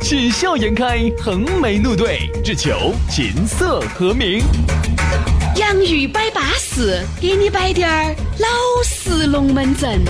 [0.00, 4.40] 喜笑颜开，横眉怒对，只求琴瑟和鸣。
[5.56, 8.48] 洋芋摆巴士，给你摆点儿老
[8.84, 10.00] 式龙门阵。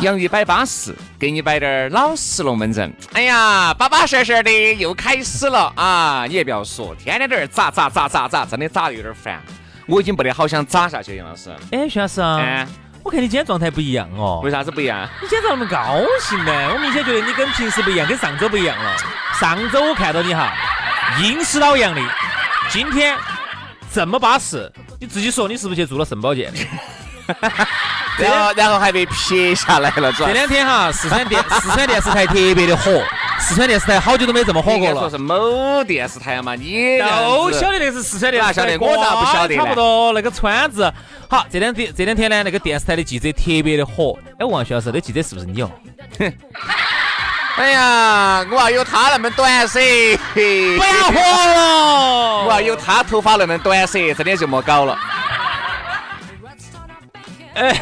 [0.00, 2.94] 洋芋摆巴适，给你摆点儿老实龙门阵。
[3.14, 6.24] 哎呀，巴巴适适的又开始了啊！
[6.28, 9.42] 你也不要说，天天在这儿咋咋咋咋咋，真的咋的有点烦。
[9.88, 11.50] 我已经不得好想扎下去，杨老师。
[11.72, 12.66] 哎，徐老师啊，哎，
[13.02, 14.40] 我看你今天状态不一样哦。
[14.44, 15.08] 为啥子不一样？
[15.22, 16.52] 你今天咋那么高兴呢？
[16.74, 18.96] 我明显觉得你跟平时不一样，跟上周不一样了。
[19.40, 20.52] 上周我看到你哈，
[21.22, 22.02] 阴湿老阳的，
[22.68, 23.16] 今天
[23.90, 26.52] 这么巴适，你自己说你是不是去做了肾保健？
[28.18, 33.02] 然后然后还被撇下来了，这两天哈，四川电四川电视台特别的火，
[33.40, 35.00] 四川电视台好久都没这么火过了。
[35.00, 40.92] 说是某电视台嘛，你都晓得那是四川电视台，晓得我咋不晓得呢差不多那个川字。
[41.28, 44.18] 好，这两天这两天呢，那个电视台的记者特别的火。
[44.38, 45.70] 哎，王徐老师，那记者是不是你哦？
[47.56, 49.80] 哎呀，我要有他那么短噻，
[50.34, 54.98] 不要火了， 我要有他头发那么短噻，真的就莫搞了。
[57.58, 57.74] 哎，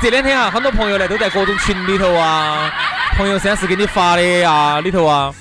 [0.00, 2.70] 这两天啊，很多朋友呢都在各种群里头啊，
[3.16, 5.32] 朋友三四给你发的呀里头啊，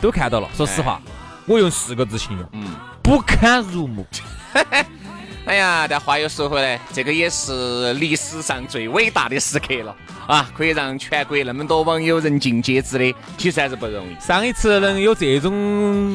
[0.00, 0.48] 都看到了。
[0.54, 1.00] 说实话，
[1.46, 4.06] 我用四个字形容，嗯，不堪入目。
[5.44, 9.94] 哎呀，但话又说回来，这个也是历史上最伟大的时刻了
[10.28, 10.48] 啊！
[10.56, 14.16] 可以让全国那么多网友人尽皆知的，其实还是不容易。
[14.24, 15.52] 上一次能有这种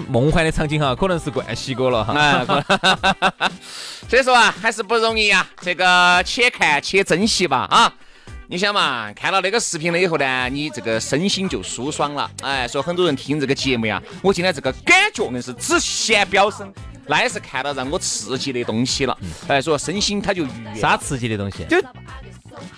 [0.10, 2.56] 梦幻的场景哈，可能是冠希哥了哈。
[4.08, 5.46] 所以说啊，还是不容易啊。
[5.60, 7.94] 这个且看且珍惜吧啊！
[8.48, 12.32] 你想嘛，看到那个视频了以后呢，你这个身心就舒爽了。
[12.44, 16.74] 哎，说很多人听这个节目呀，我今天这个感觉硬是直线飙升。
[17.08, 20.80] 那也是看到让我刺激的东西了，哎，说身心他就愉悦。
[20.80, 21.66] 啥刺激的东西？
[21.66, 21.82] 就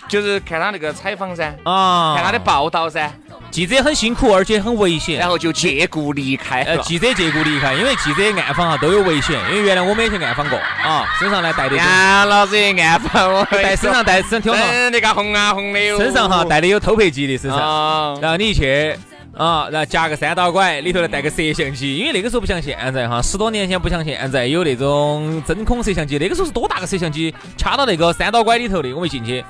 [0.07, 3.11] 就是看他那个采访噻，啊，看他的报道噻。
[3.49, 6.77] 记者很辛苦，而且很危险，然后就借故离开呃。
[6.79, 11.75] 记者借故离开，因为记者暗访啊都有危险，因为原来我们也去暗访过啊，身上呢带的。
[11.75, 15.97] 杨老子也暗访我，带身上带身听嘛，那个红啊红的哟。
[15.97, 18.95] 身上哈带的有偷拍机的身上，然后你一去。
[19.39, 29.41] 啊，然后夹个三道拐，里头呢带个摄像机，因为那个时候不像现在哈，十多年前不像现在有那种真空摄像机，那个时候是多大个摄像机，掐到那个三道拐里头的，我们进去，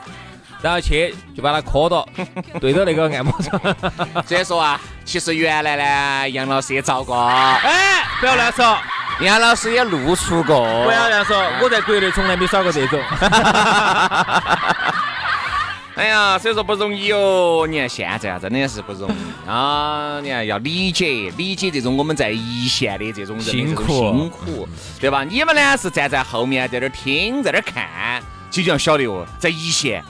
[0.61, 2.07] 然后去就把它磕到，
[2.61, 3.59] 对着那个按摩床。
[4.27, 8.77] 所以说啊，其实原来呢，杨老师也遭过，哎，不要乱说，
[9.21, 12.99] 杨老师也露出过，不要乱说，我在国内从来没耍过这种。
[15.99, 17.67] 哎呀，所以说不容易哦。
[17.69, 20.17] 你看现在啊，真的是不容易啊。
[20.23, 25.25] 你看要理解理解这种我们在一线的这种人辛苦辛苦，对吧？
[25.25, 30.01] 你们呢是站在后面在那儿听，在那儿看，就要晓得哦，在一线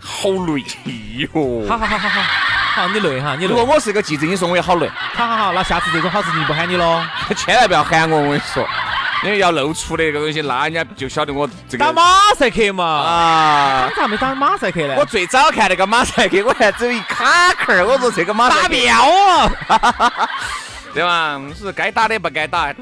[0.00, 0.64] 好累
[1.18, 1.66] 哟。
[1.68, 2.22] 好好好好好，
[2.82, 3.48] 好你累哈，你累。
[3.48, 4.88] 如果我是个记者，你说我也好累。
[4.88, 7.04] 好好好，那下次这种好事情不喊你喽，
[7.36, 8.66] 千万不要喊我，我跟你说。
[9.24, 12.02] 因为要露出的这个东西，那人家就晓得我这个打马
[12.36, 13.88] 赛克嘛啊！
[13.88, 14.94] 你咋没打马赛克呢？
[14.98, 17.86] 我最早看那个马赛克， 我还只有一卡壳儿。
[17.86, 18.94] 我说这个马打标
[19.68, 20.28] 啊，
[20.92, 21.40] 对吧？
[21.58, 22.72] 是该打的不该打。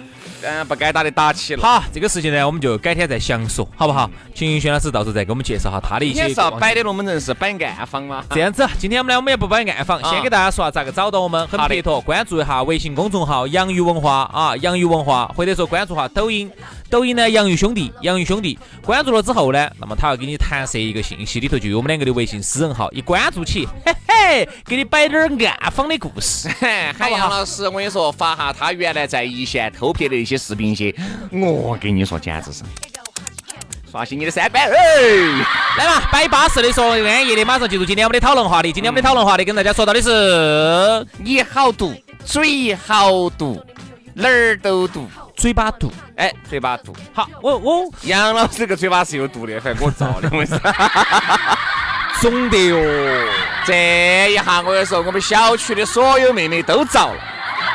[0.44, 1.62] 嗯，不该打的打起了。
[1.62, 4.10] 好，这个事情呢，我们就改天再详说，好不好？
[4.34, 6.25] 请轩老师到时候再给我们介绍下他的一些。
[6.25, 8.25] 你是要摆的龙门阵是摆暗访吗？
[8.31, 16.50] 这样子，今天我们呢，我们也不摆暗访，先给大家说下咋个找到我们，很撇脱，关注一下微信公众号“洋芋文化”啊，“洋芋文化”，或者说关注下抖音，
[16.91, 25.23] 抖音呢“洋芋兄弟”，洋芋兄弟，关注了之后呢，那么他要给你弹射一个信息，里头就有我们两个的微信私人号，一关注起，嘿嘿，给你摆点
[25.61, 26.49] 暗访的故事。
[26.99, 30.94] 喊杨老师，我跟你说，发下他原来在一线偷拍的一些视频些。
[31.31, 32.62] 我跟你说，简直是
[33.90, 34.64] 刷新你的三观！
[34.64, 34.75] 哎，
[35.78, 38.72] 来嘛，摆巴适的说安逸的，马上进入今天我们的讨论话题。
[38.72, 41.94] 今天我们的讨论话题跟大家说到的是：你好毒，
[42.25, 43.64] 嘴好毒，
[44.14, 45.92] 哪儿都毒，嘴巴毒。
[46.16, 46.92] 哎，嘴巴毒。
[47.12, 50.60] 好，我我杨老师这个嘴巴是有毒的，反正我造的，我是。
[52.20, 52.76] 肿的哟，
[53.64, 57.20] 这一下我跟你说，我们小区的所有妹妹都遭了。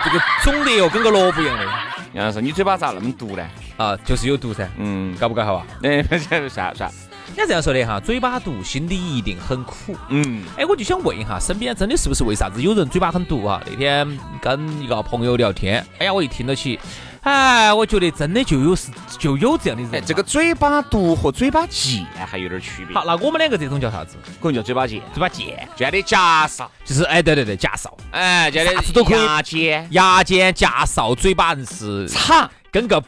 [0.04, 1.66] 这个肿的哟，跟个萝卜一样的。
[2.14, 3.46] 杨老师，你嘴巴咋那么毒呢？
[3.78, 5.68] 啊，就是有毒噻，嗯，搞不搞好啊？
[5.84, 6.02] 哎，
[6.50, 6.92] 算算，
[7.40, 9.96] 人家这样说的哈，嘴巴毒，心里一定很苦。
[10.10, 13.64] 嗯，哎，我就想问一下，身边真的是不是为啥子有人嘴巴很毒啊？
[13.66, 16.78] 那天跟一个朋友聊天，哎呀，我一听到起，
[17.22, 22.94] 哎，我觉得真的就有是就有这样的人这个嘴巴毒和嘴巴贱还有点区别。
[22.94, 24.18] 好，那我们两个这种叫啥子？
[24.42, 33.02] 可能叫嘴巴贱，嘴巴贱，贱的夹哨，就是哎，对对对，夹哨，哎，贱的啥子都可以牙尖，牙尖夹哨，嘴巴硬是差，跟个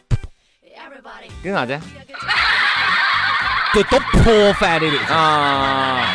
[1.42, 1.78] 跟啥子？
[3.74, 6.06] 就多破烦的那种，啊，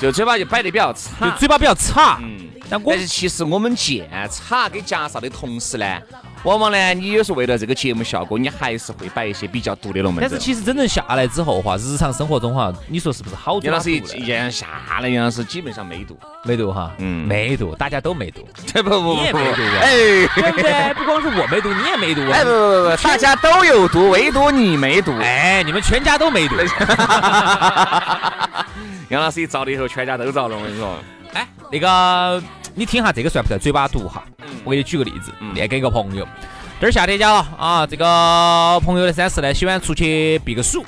[0.00, 1.30] 就嘴巴就摆得比较就差。
[1.38, 2.18] 嘴巴比较差。
[2.22, 6.00] 嗯，但我但是其实我们见差跟夹哨的同时呢，
[6.44, 10.28] 往往呢，你有时候为了这个节目效果，你还是会摆一些比较毒的龙门阵。
[10.28, 14.66] 但是其实真正下来之后话，日常生活中哈，你说是不是好多杨老师一巴毒呢一样下
[15.00, 16.18] 来，杨老师基本上没毒。
[16.44, 16.90] 没毒哈？
[16.98, 18.44] 嗯没毒，大家都没毒，
[18.74, 19.40] 不不不你也没
[19.80, 20.94] 哎，对不对？
[20.94, 22.54] 不光是我没毒，你也没毒哎不啊。
[22.54, 25.12] 不不不，大家都有毒，唯独你没毒。
[25.22, 26.56] 哎，你们全家都没毒。
[29.08, 30.56] 杨老师一着了以后，全家都着了。
[30.56, 30.96] 我跟你说，
[31.34, 32.42] 哎，那个，
[32.74, 34.24] 你听下这个算不算嘴巴毒哈？
[34.62, 36.26] 嗯我给你举个例子，念给一个朋友，
[36.80, 40.84] 这儿夏天家了啊，这个朋友的三四呢，喜欢出去避个暑。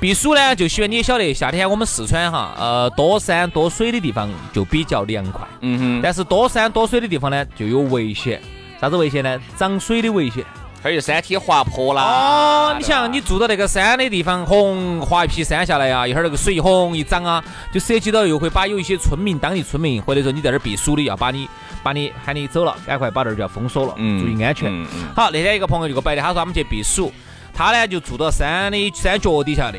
[0.00, 8.40] 避暑呢，就喜欢你也晓得，夏天我们四川哈，呃，多山多水的地方就比较凉快，嗯哼，但是多山多水的地方呢，就有危险。
[8.80, 9.40] 啥子危险呢？
[9.56, 10.44] 涨水的危险。
[10.84, 12.02] 还有山体滑坡啦。
[12.02, 17.42] 哦，你想，你住到那个山的地方，轰滑一批山下来啊，一会儿那个水轰一涨啊，
[17.72, 21.48] 就涉及到又会把有一些村民、当地村民，或者说你在这儿避暑的，要把你
[21.82, 24.70] 把你喊你走了，赶快把那儿就要封锁了，嗯注意安全。
[25.16, 27.10] 好，那天一个朋友就给我摆的，他说他们去避暑，
[27.54, 29.78] 他呢就住到山的山脚底下的。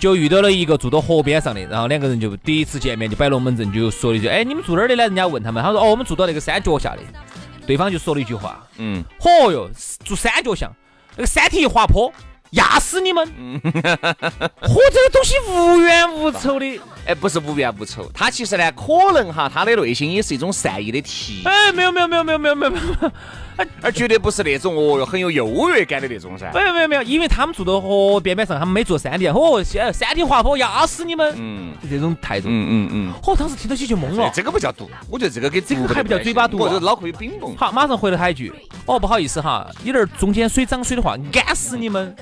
[0.00, 6.98] 就遇到了一个住到河边上的，然后两个人就第一次见面就摆龙门阵，就说了一句：“哎，你们住哪儿的呢？”人家问他们，他说：“哦，我们住到那个山脚下的。”
[7.66, 9.68] 对方就说了一句话：“嗯，嚯哟，
[10.04, 10.70] 住山脚下，
[11.16, 12.12] 那个山体一滑坡，
[12.50, 13.26] 压死你们！
[13.26, 13.60] 嚯，
[14.92, 16.80] 这个东西无冤无仇的。
[17.06, 23.12] 哎，不是无冤无仇，他其实呢，可能哈，他的内心也是一种善意的提，哎，没有没有没有没有没有没有没有
[23.82, 26.50] 而绝对不是那种哦哟很有优越感的那种噻。
[26.52, 29.32] 没有没有没有，因为他们住到河边边上，他们没住山底下。
[29.32, 31.34] 嚯，山山体滑坡，压死你们！
[31.36, 32.48] 嗯就这种态度。
[32.48, 33.12] 嗯嗯嗯。
[33.22, 34.30] 哦，当时听到起就懵了。
[34.34, 37.56] 这个不叫毒，我觉得这个跟这个还不叫嘴巴毒啊我这脑壳有冰崩。
[37.56, 38.52] 好，马上回了他一句
[38.86, 42.14] ：“哦，不好意思哈，你那儿中间水涨水的话，干死你们！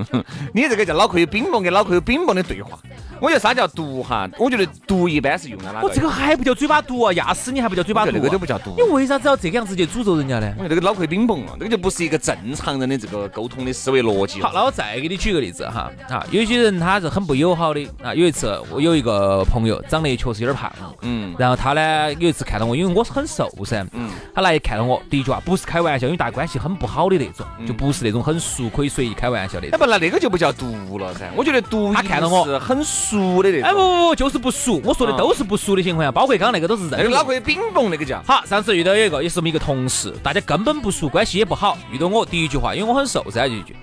[0.52, 2.78] 你这个叫脑壳有冰崩跟脑壳有冰崩的对话。
[3.20, 4.28] 我觉得啥叫毒哈？
[4.38, 5.86] 我觉得毒一般是用在哪个？
[5.86, 10.52] 我这个还不叫嘴巴毒啊，压死你还不叫嘴巴毒、那个都不叫毒你为啥子要这个样子去诅咒人家呢？
[10.58, 14.40] 我觉得这个脑壳有冰崩了，这个就不是一个正常人的这个沟通的思维逻辑。
[14.40, 18.14] 好，那我再给你举个例子哈啊，有些人他是很不友好的啊。
[18.14, 20.72] 有一次我有一个朋友长得确实有点胖，
[21.02, 29.78] 嗯然后他呢有一次看到我，因为我是很瘦噻，嗯他来看到我，第一句话不是开玩笑，因为大家关系很不好的那种，嗯就不是那种很熟可以随意开玩笑的那。
[29.78, 31.30] 不，那那个就不叫毒了噻。
[31.36, 33.09] 我觉得毒他看到我是很熟
[33.42, 33.78] 的那哎不。
[33.78, 38.20] 不不，就是不熟，我说的都是不熟的情况下，包括刚刚那个都是认的那个脑壳有冰崩，那个叫。
[38.26, 41.78] 好，上次遇到有一个，也是我们一个同事，大家根本不熟，关系也不好。
[41.92, 43.76] 遇到我第一句话，因为我很瘦噻，就一句：“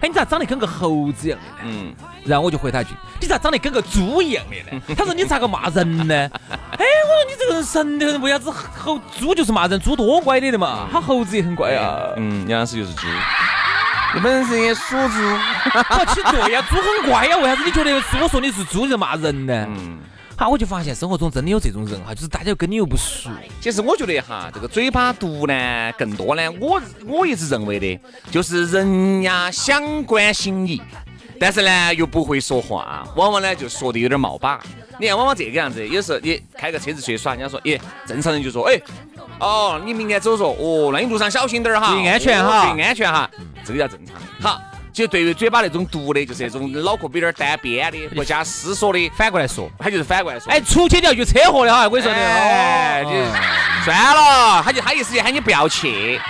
[0.00, 1.92] 哎，你咋长得跟个猴子一样的呢？”嗯，
[2.24, 2.90] 然后我就回他一句
[3.20, 6.14] ：“你咋长得跟个猪一样的呢？” 他说：“你咋个骂人呢？”
[6.48, 9.78] 哎，我说你这个人神的很，为啥子猴猪就是骂人？
[9.78, 12.14] 猪多乖的的嘛，他猴子也很乖啊。
[12.16, 13.06] 嗯，杨老师就是猪。
[14.14, 15.18] 你本身也属猪。
[15.74, 19.66] 我其实对呀，猪很乖呀，为啥子你觉得是我说你是猪就骂人呢？
[19.68, 19.98] 嗯，
[20.36, 23.30] 好，我就发现生活中真的有这种人哈，就是大家跟你又不熟。
[23.60, 30.80] 其实我觉得哈，这个嘴巴毒呢，更多呢，我我一直认为的，就是人家想关心你，
[31.40, 34.60] 但是呢又不会说话，往往呢就说的有点冒把。
[35.00, 38.80] 你看，往往这个样子，有时候你开个车子出去耍，人家说，耶，正常人就说，哎，
[39.38, 43.30] 哦，你明天走说，哦，那你路上小心点儿哈，注意安全哦哈注意安全哈，
[43.64, 44.16] 这个叫正常。
[44.40, 44.60] 好，
[44.92, 52.18] 其实对于嘴巴那种毒的，就是那种脑壳有点儿单边的，不加思索的，反过来说，他就是反过来说，哎，出去就要遇车祸的哈，我跟你说的。
[52.18, 53.04] 哎，
[53.84, 56.20] 算了，他就他意思就喊你不要去。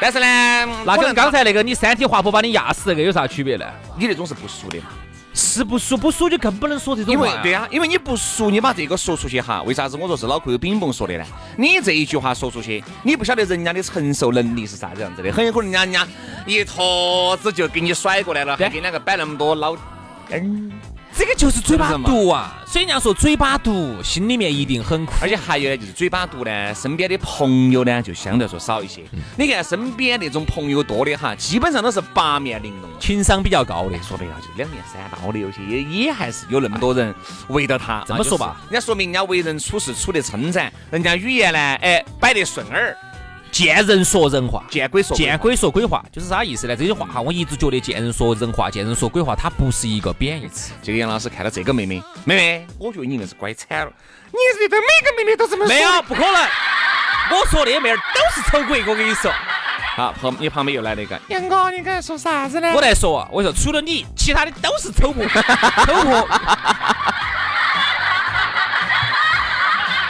[0.00, 3.64] 但是呢，那跟刚才那个你山体滑坡把你压死那个有啥区别呢？
[3.96, 4.86] 你那种是不熟的嘛，
[5.34, 7.32] 是不熟不熟就更不能说这种话呀。
[7.32, 11.24] 因为对呀、因为你不熟，你把这个说出去哈，为啥子我说是脑壳有冰崩说的呢？
[11.56, 16.06] 你这一句话说出去，你不晓得人家的承受能力是啥子样子的，很有可能人家人家
[16.46, 19.76] 一坨子就给你甩过来了，给两个摆那么多老。
[21.22, 22.60] 这个就是嘴巴毒啊！
[22.66, 25.12] 所以人家说嘴巴毒，心里面一定很苦。
[25.20, 29.02] 而且还有呢，就是嘴巴毒呢，身边的朋友呢就相对来说少一些。
[29.36, 32.90] 你看身边那种朋友多的哈，基本上都是八面玲珑。
[32.98, 37.14] 情商比较高的，说白了，就是两面三刀的，有些也也还是有那么多人
[37.50, 38.02] 围着他。
[38.04, 42.96] 这么说吧人家说明人家为人处事处得称赞，人家语言呢，哎，摆得顺耳。
[43.52, 46.74] 见人说人话，见鬼说鬼见鬼说鬼话，就是啥意思呢？
[46.74, 50.72] 这句话哈，我一直觉得见人说人话，见人说鬼话，它不是一个贬义词。
[50.82, 53.92] 这个杨老师看到这个妹妹，妹妹，我觉得你硬是乖惨了。
[54.30, 55.68] 你觉得每个妹妹都这么说？
[55.68, 56.32] 没有，不可能。
[56.32, 59.30] 我说的妹儿都是丑鬼，我跟你说。
[59.94, 62.72] 好，旁你旁边又来了一个杨哥，你刚才说啥子呢？
[62.74, 65.22] 我来说，我说除了你，其他的都是丑货，
[65.84, 66.26] 丑货。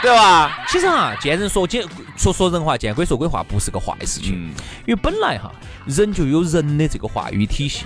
[0.03, 0.65] 对吧？
[0.67, 1.81] 其实哈，见人说见
[2.17, 4.53] 说说人话，见鬼说鬼话，不是个坏事情。
[4.85, 5.49] 因为本来哈，
[5.85, 7.85] 人就有人的这个话语体系，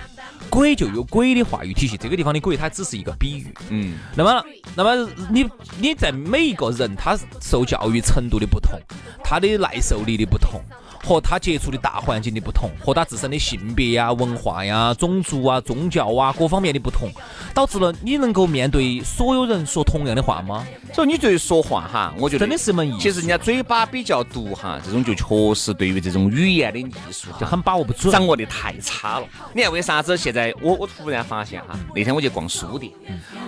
[0.50, 1.96] 鬼就有鬼的话语体系。
[1.96, 3.54] 这个地方的鬼，它只是一个比喻。
[3.70, 4.00] 嗯。
[4.16, 4.44] 那么，
[4.76, 5.48] 那么你
[5.80, 8.80] 你在每一个人他受教育程度的不同，
[9.24, 10.60] 他的耐受力的不同。
[11.08, 17.10] 和他接触的大环境的不同，和他自身的性别呀、文化呀、种族啊、宗教啊各方面的不同，
[17.54, 20.68] 导致了你能够面对所有人说同样的话吗？
[20.94, 22.98] 所以你对于说话哈，我觉得真的是门艺术。
[22.98, 29.28] 其实人家嘴巴比较毒哈，这种就确实对于这种语言的艺术就很把握不准，掌握的太差了。
[29.54, 32.92] 你看为啥子现在我我突然发现哈，那天我去逛书店，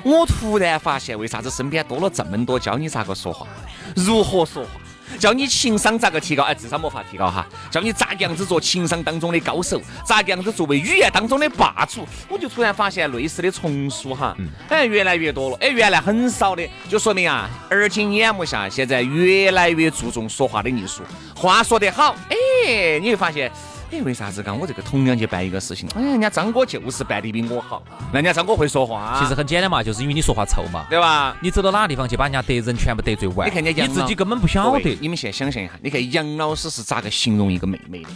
[0.03, 3.45] 我突然发现为啥子身边多了这么多教你咋个说话，
[3.95, 4.69] 如何说话。
[5.17, 6.43] 教你情商咋个提高？
[6.43, 7.47] 哎，智商没法提高哈。
[7.71, 12.07] 教你咋个样子做情商当中的高手，咋个样子作为语言当中的霸主。
[12.27, 14.35] 我就突然发现类似的丛书哈，
[14.69, 15.57] 哎，越来越多了。
[15.61, 21.01] 哎，原来很少的，就说明啊，耳今眼目下，现在越来越注重说话的艺术。
[21.35, 23.51] 话说得好，哎，你会发现。
[23.91, 24.43] 哎，为啥子？
[24.43, 27.81] 刚我这个同样去办一个事情，哎，人家张哥就是办的比我好。
[28.11, 31.35] 那人家张哥会说话，其实很简单嘛，就是因为你说话臭嘛，对吧？
[31.41, 33.47] 你走到哪个地方去把人家得人全部得罪完？
[33.47, 34.97] 你看人家你自己根本不晓得。
[35.01, 38.09] 你们现在想象一下，你看杨老师是咋个形容一个妹妹的？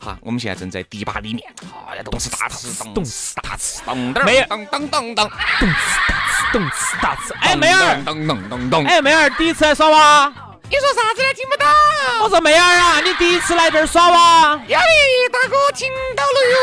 [0.00, 1.44] 哈，我们现在正在迪吧里面，
[1.88, 5.76] 哎呀，动次大次，动次大次，咚咚咚咚咚咚，动次
[6.08, 7.34] 大次，动次大次。
[7.40, 8.84] 哎，妹儿，咚咚咚咚。
[8.86, 10.32] 哎，妹儿，第一次来耍哇？
[10.70, 11.34] 你说啥子呢？
[11.34, 11.66] 听不到。
[12.22, 14.56] 我说妹儿啊，你第一次来这儿耍哇？
[14.68, 16.56] 呀咦，大哥听到了哟。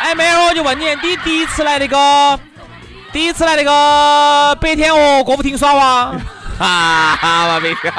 [0.00, 2.38] 哎，妹儿，我就问你，你第一次来那个，
[3.10, 6.12] 第一次来那个白天鹅歌舞厅耍哇？
[6.58, 7.90] 哈哈，没听。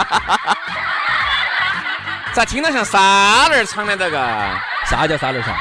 [2.34, 4.20] 咋听到像沙儿唱的这个？
[4.86, 5.56] 啥叫沙儿唱？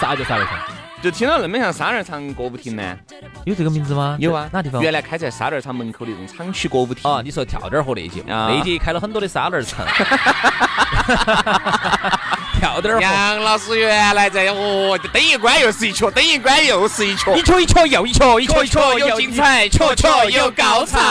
[0.00, 0.77] 啥叫沙儿唱？
[1.00, 2.82] 就听到那么像沙儿厂歌舞厅呢？
[3.44, 4.16] 有这个名字吗？
[4.18, 4.82] 有啊，哪地方？
[4.82, 7.08] 原来开在沙儿厂门口的那种厂区歌舞厅。
[7.10, 9.86] 啊，你说跳点儿河那节，那节开了很多的沙儿厂。
[12.58, 13.00] 跳点儿。
[13.00, 20.98] 杨老师原来在哦，灯一关又是一曲，灯一关又是一曲，一曲一曲又一曲，一曲一曲又精彩，曲曲又高潮。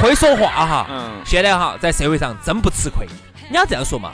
[0.00, 3.08] 会说话哈，嗯，现在哈在社会上真不吃亏。
[3.48, 4.12] 你要这样说嘛？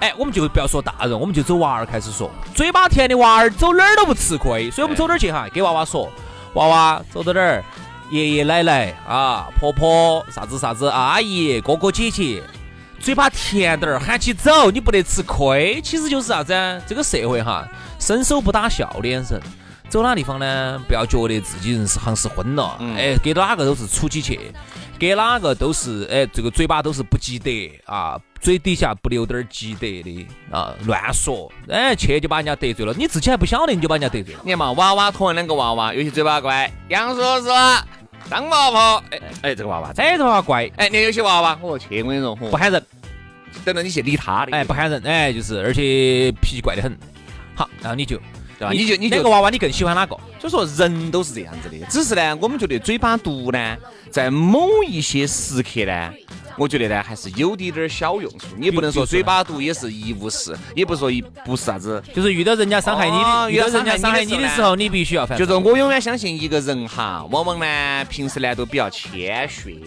[0.00, 2.30] 哎，我们就不要说大人，我们就走娃儿开始说。
[2.54, 5.48] 嘴巴甜的娃儿走哪儿都不吃亏，所以我们走哪儿去哈？
[5.52, 6.10] 给娃娃说，
[6.54, 7.64] 娃娃走到哪儿，
[8.10, 12.42] 爷爷奶奶啊，婆婆啥子啥子，阿姨哥哥姐姐，
[13.00, 15.80] 嘴巴甜点儿喊起走，你不得吃亏。
[15.82, 16.52] 其实就是啥子？
[16.86, 17.66] 这个社会哈，
[17.98, 19.40] 伸手不打笑脸人，
[19.88, 20.82] 走哪地方呢？
[20.86, 24.38] 不要觉得自己人是行是昏了，哎，给哪个都是出起去。
[24.98, 27.50] 给哪个都是哎，这个嘴巴都是不积德
[27.84, 34.40] 啊，嘴底下不留点积德的啊，乱说哎，去就把人家得罪了，你自己还不晓得你就把人家得罪了。
[34.42, 37.48] 你看嘛，娃娃同样两个娃娃，有些嘴巴乖，杨叔叔、
[38.30, 42.82] 张婆婆，哎哎，这个娃娃，这个娃娃乖，哎，你有些娃娃，我去，我跟你说，不喊人，
[43.66, 46.98] 等到你去理他的，哎，不喊人，哎，就是，而且脾气怪得很。
[47.54, 48.18] 好，然后你就。
[48.58, 48.72] 对吧？
[48.72, 50.16] 你就你两个娃娃，你更喜欢哪个？
[50.40, 53.76] 所以说人都是这样子的，只是呢，我们觉得嘴巴毒呢，
[54.10, 56.10] 在某一些时刻呢，
[56.56, 58.46] 我觉得呢，还是有滴点儿小用处。
[58.56, 65.36] 你不能说嘴巴毒也是一无是，也不说一不是啥子，就是遇到人家伤害你的，遇到人家伤害你的时候，你必须要反。
[65.36, 69.80] 就是我永远相信一个人哈，往往呢，平时呢都比较谦逊，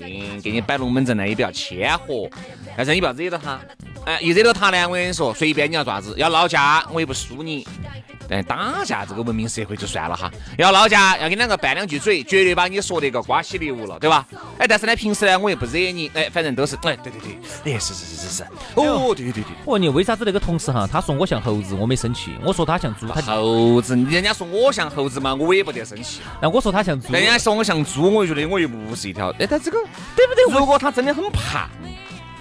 [0.43, 2.29] 给你摆龙门阵呢也比较谦和，
[2.75, 3.59] 但是你不要惹到他，
[4.05, 7.65] 哎，一惹到他呢，我跟你说，随便你要咋子，要闹架我也不输你。
[8.29, 14.25] 但打架这个文明社会就算了哈，要闹架要跟两个拌两句嘴，绝对把你说得个瓜稀流了，对吧？
[14.59, 17.19] 哎，但是呢，平时呢我又不惹你，哎，反正都是，哎，对对
[17.63, 18.43] 对，哎，是是是是是，
[18.75, 19.51] 哦，对对对对。
[19.65, 26.21] 我问你，为啥子那个同事哈，他说我像猴子，我没生气；我说他像猪，他猴子，人家说我像猴子嘛，我也不得生气。
[26.41, 29.31] 那我说他像猪，人家说我像猪，我就觉得我又不是一条。
[29.39, 29.77] 哎，他这个
[30.15, 30.59] 对不对？
[30.59, 31.69] 如果他真的很胖。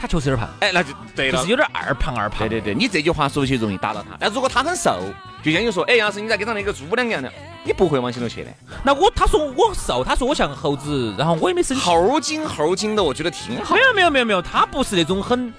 [0.00, 2.48] 他确实有点胖，哎，那就对了，就是有点二胖二胖。
[2.48, 4.16] 对对对，你这句话说起容易打到他。
[4.20, 5.00] 那如果他很瘦，
[5.42, 7.32] 就像你说，哎，杨老师，你咋跟上那个猪两样的？
[7.64, 8.50] 你不会往心头去的。
[8.84, 11.82] 那我他说我瘦，他说我像猴子，然后我也没生气。
[11.82, 13.74] 猴精猴精的，我觉得挺好。
[13.74, 15.52] 没有没有没有没有，他不是那种很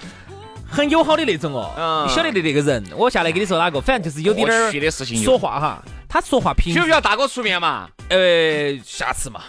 [0.68, 1.72] 很友好的那种哦。
[1.78, 5.22] 嗯你晓得的那个人，我下来跟你说哪个，反正就是有点儿的事情。
[5.22, 6.74] 说话哈，他说话平。
[6.74, 7.90] 需不需要大哥出面嘛？
[8.10, 9.42] 呃，下次嘛。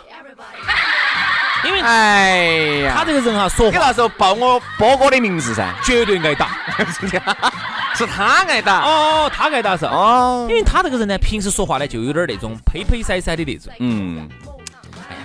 [1.65, 2.37] 因为哎
[2.85, 6.49] 呀，他这个人哈，说话你那时候报我波哥的名字噻，绝对挨打。
[7.95, 8.83] 是他挨打。
[8.83, 9.85] 哦，他挨打是。
[9.85, 13.73] 哦因，为他这个人呢，平时说话呢，就有点那种呸呸塞塞的那种。
[13.81, 14.29] 嗯，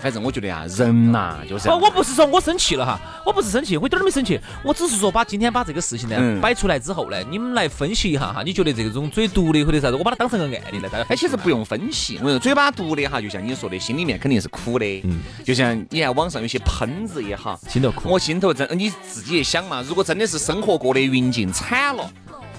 [0.02, 14.86] 反正我觉得呀，人呐就是我，我不是说我生气了哈，我不是生气，我一点儿都没生气，我只是说把今天把这个事情呢嗯摆出来之后呢，你们来分析一下哈，你觉得这种嘴毒的或者啥子，我把它当成个案例来，大家哎，其实不用分析，我说，嘴巴毒的哈，就像你说的，心里面肯定是苦的。
[15.04, 22.10] 嗯，就像你看网上有些喷子也好，心头苦我心头真，你自己也想嘛，如果真的是生活过得云尽惨了。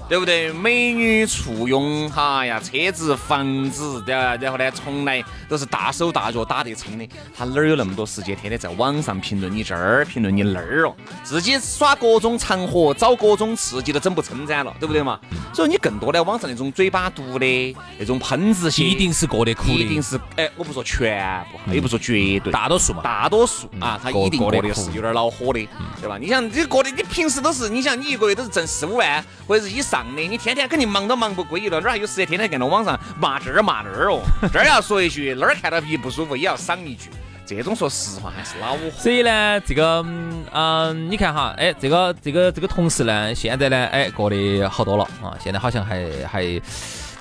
[0.09, 0.53] 对不对？
[0.53, 4.37] 美女簇拥，哈呀，车子、房子，对吧？
[4.37, 10.95] 然后呢，从来都是大手大脚打得撑的，他哪儿有那么多时间天天在网上评论你这儿，评论你那儿哦？
[11.25, 15.19] 自己耍各种场合，找各种刺激都整不撑展了，对不对嘛？
[15.53, 23.03] 所以你更多的网上那种嘴巴毒的那种喷子些，一定是过得苦的，一定是哎，我不说全部，也不说绝对，大多数嘛。
[23.03, 25.69] 大多数啊，他一定过得是有点恼火的，
[26.01, 26.17] 对吧？
[26.17, 34.21] 你想，你过得你平时都是，你想你一个月都是挣四五万或者是以上的，你天天肯定忙都忙不归了，哪还有时间天天跟到网上骂这儿骂那儿哦？
[34.53, 37.11] 这儿要说一句，那儿看到一不舒服也要赏一句，
[37.47, 38.91] 这种说实话还是恼火。
[38.99, 46.43] 所以呢，这个嗯、呃你看哈，哎，这个这个这个同事呢，现在呢，哎，过得好多了啊，现在好像还还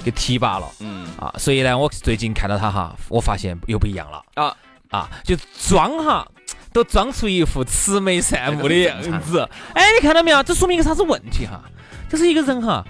[0.03, 4.55] 给提拔了，嗯啊，所以呢，我最近看到他哈，我发现又不一样了啊，
[4.89, 5.35] 啊，就
[5.67, 6.27] 装哈。
[6.73, 10.43] 都装出一副慈眉善目的样子，哎，你看到没有？
[10.43, 11.63] 这说明一个啥子问题哈？
[12.09, 12.85] 就是一个人哈，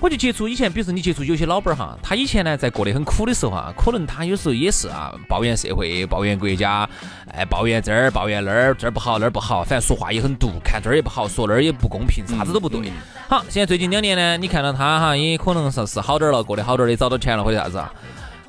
[0.00, 6.88] 我就接触以前，比如说你接触有些老板儿哈，他以前呢在过得很苦的时候啊，可能他有时候也是啊，抱怨社会，抱怨国家，
[7.32, 12.92] 哎，抱怨这儿，抱怨那儿，这儿不好那儿不好，反正说话也很毒，看这儿也不好，说那儿也不公平，啥子都不对。
[13.28, 17.92] 好，现在最近两年呢，你看到他哈，也可能说是好点儿了，过得好点儿的，找到钱了或者啥子啊。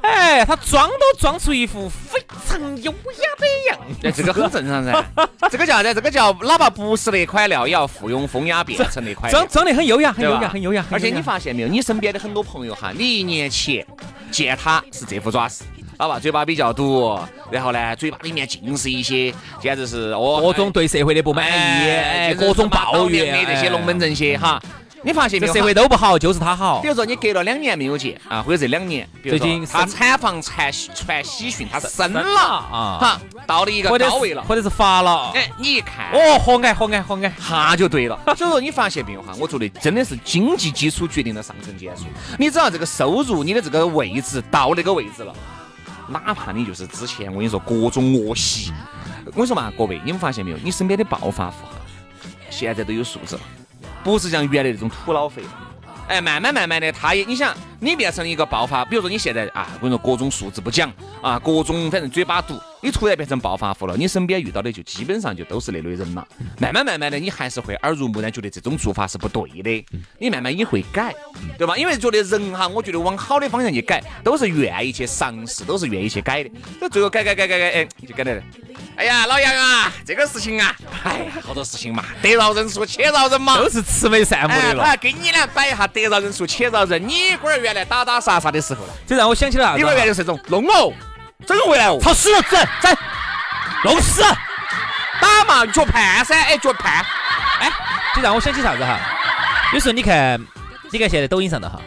[0.04, 4.08] 哎，他装都装出一副非常优雅的样子。
[4.08, 5.06] 哎，这个很正常噻，
[5.50, 5.94] 这个叫啥子？
[5.94, 9.50] 这个叫哪怕不是那块料，也要附庸风雅变成那块料装。
[9.50, 10.86] 装得很优雅，很优雅，很优雅。
[10.92, 13.86] 而且你发现没有，你身边的很多朋友哈，你一年前
[14.30, 15.64] 见他是这副爪式，
[15.98, 17.18] 好吧，嘴巴比较毒，
[17.50, 21.50] 然后呢，嘴巴里面尽是一些，简直是哦，各种对社会的不满意，
[21.90, 24.62] 哎哎，各种抱怨的这些龙门阵些哈，
[25.04, 25.54] 你发现没有？
[25.54, 26.88] 这社会都不好，就是他好比。
[26.88, 35.32] 如说你隔了两年没有见啊，或者这两年，最近他产房传传喜讯，他生生了了啊哈，到了一个高位了，是或者是发了。
[35.36, 37.30] 哎，你一看，哦，活该，活该，活该。
[37.32, 38.18] 哈就对了。
[38.38, 39.34] 所以说你发现没有哈？
[39.38, 42.04] 我觉得真的是经济基础决定了上层建筑。
[42.40, 45.36] 你只要这个收入，你的这个位置到那个位置了，
[46.08, 48.72] 哪怕你就是之前我跟你说各种恶习，
[49.26, 50.58] 我跟你说嘛，各位，你们发现没有？
[50.64, 51.76] 你身边的暴发户哈，
[52.50, 53.42] 现在都有素质了，
[54.04, 55.42] 不是像原来那种土老肥。
[56.08, 60.90] 哎，慢慢慢慢的，他也，你想，你变成一个爆发，比如说你现在啊，我跟你说各种素质不讲
[61.22, 66.26] 啊，各种反正嘴巴毒，你突然变成暴发户了，你身边遇到的就基本上就都是那类人了。
[66.58, 69.86] 慢慢慢慢的，你还是会耳濡目染，觉得这种做法是不对的，
[70.18, 71.14] 你慢慢也会改，
[71.58, 71.76] 对吧？
[71.76, 76.50] 因为觉得人哈，我觉得往好的方向去改，都是愿意去尝试，都是愿意去改的。
[76.80, 78.44] 这最后改改改改改，哎，就改来了。
[78.96, 83.58] 哎呀，老杨啊，这个事情啊，哎呀，好多事情嘛，得饶人处且饶人嘛。
[83.58, 84.84] 都是慈眉善目哎，的了。
[84.84, 89.78] 他还跟你俩摆一下得饶人处且饶人，你龟儿原来打打杀杀的时候了，这让我想起了啥子啊？
[89.78, 90.94] 你龟儿原来是这种弄哦，
[91.46, 92.96] 整回来哦，操死了，整整，
[93.84, 94.22] 弄死！
[95.20, 97.04] 打嘛，脚判噻，哎，脚判，
[97.60, 97.72] 哎，
[98.14, 99.00] 这让我想起啥子哈？
[99.74, 100.40] 有时候你看，
[100.92, 101.82] 你看现在抖音上的哈，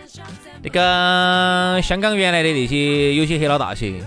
[0.61, 4.03] 那个香港原来的那些有些黑老大些，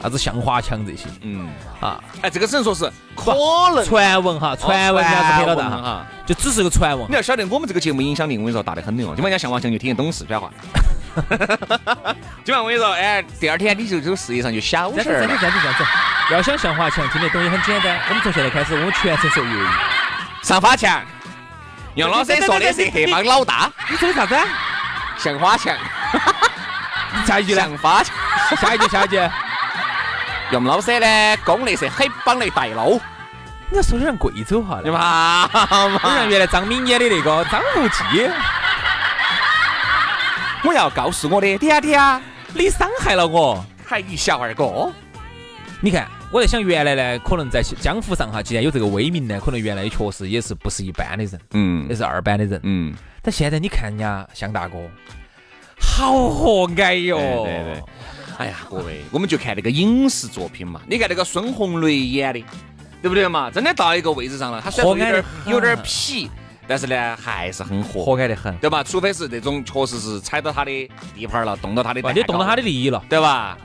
[0.00, 1.48] 啥子向华强这些嗯，
[1.80, 2.84] 啊，哎，这个只能说是
[3.16, 6.06] 可能传闻哈，传闻人家是黑老大哈。
[6.26, 7.14] 就只是个传闻你。
[7.14, 9.12] 要晓得，我们这个节目影响力，我跟你说大得很的哦。
[9.14, 10.50] 你把人家向华强就听得懂四川话。
[12.44, 15.26] 今晚我跟你说，哎，第二天你就这个事业上就小事儿了。
[15.26, 15.84] 这样子，这样子。
[16.30, 19.66] 要想向华强听得懂也很简单，我们从现在开始，我们全程说粤语。
[20.42, 21.00] 上花强，
[21.94, 24.44] 杨老师说的是黑帮老大，你说的啥子啊？
[25.16, 25.76] 向花强，
[27.26, 27.60] 下一句呢？
[27.60, 28.14] 向花强。
[28.60, 29.16] 下一句，下一句。
[30.50, 32.90] 杨老师呢，讲的是黑帮的大佬，
[33.70, 35.48] 你要说的像贵州话对的，吧？
[36.02, 38.28] 就像原来张敏演的那个张无忌，
[40.64, 42.20] 我要告诉我的嗲嗲，
[42.54, 43.62] 你伤害了我。
[43.84, 44.90] 还一笑而过。
[45.80, 52.58] 你看，我在想，原来呢，可能在江湖上哈，既然有这个威名呢，可能原来确实也是不是一般的人，嗯也是二般的人。
[52.62, 54.78] 嗯，但现在你看人家向大哥，
[55.78, 57.18] 好活该哟。
[57.18, 57.82] 对对对
[58.38, 62.42] 哎呀，各位，我们就看那个影视作品嘛，你看那个孙红雷演的，
[63.02, 63.50] 对不对嘛？
[63.50, 66.30] 真的到一个位置上了，他虽然有点有点痞，
[66.66, 68.56] 但是呢还是很活，活该得很。
[68.58, 68.82] 对吧？
[68.82, 73.02] 除非是那种确实是踩到他的地盘了，动到他的蛋糕，哇，你动到他的利益了。
[73.08, 73.56] 对吧？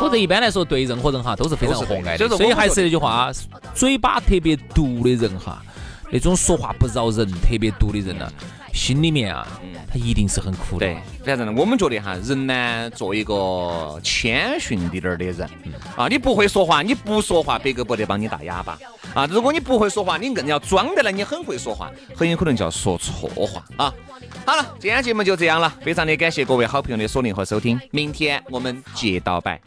[0.00, 2.28] 否则一般来说对任何人哈都是非常活该的。
[2.30, 3.30] 所以还是那句话，
[3.74, 5.62] 嘴巴特别毒的人哈，
[6.10, 8.32] 那种说话不饶人、特别毒的人呢。
[8.76, 9.48] 心里面啊，
[9.90, 10.86] 他一定是很苦的。
[10.86, 15.48] 对，反正我们觉得哈，人呢，做一个谦逊滴点儿的人
[15.96, 18.78] 啊，你不会说话，你不说话，别个不得帮你大哑巴
[19.14, 19.26] 啊。
[19.26, 23.92] 如果你不会说话，你硬要装的来，你很会说话，很有可能就要说错话啊。
[24.44, 29.58] 好了，今天节目就这样了，非常的感谢各位好朋友的锁定和收听，明天我们接到拜。